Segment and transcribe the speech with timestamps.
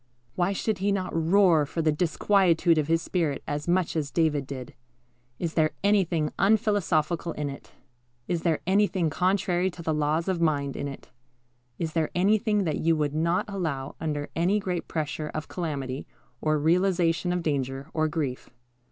[0.33, 4.47] Why should he not roar for the disquietude of his spirit as much as David
[4.47, 4.73] did?
[5.37, 7.71] Is there anything unphilosophical in it?
[8.27, 11.11] Is there anything contrary to the laws of mind in it?
[11.77, 16.07] Is there anything that you would not allow under any great pressure of calamity,
[16.41, 18.49] or realization of danger, or grief?